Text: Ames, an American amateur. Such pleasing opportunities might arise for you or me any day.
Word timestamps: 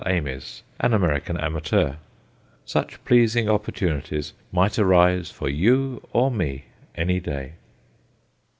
Ames, 0.03 0.63
an 0.79 0.95
American 0.95 1.37
amateur. 1.37 1.97
Such 2.65 3.05
pleasing 3.05 3.47
opportunities 3.47 4.33
might 4.51 4.79
arise 4.79 5.29
for 5.29 5.47
you 5.47 6.01
or 6.11 6.31
me 6.31 6.63
any 6.95 7.19
day. 7.19 7.51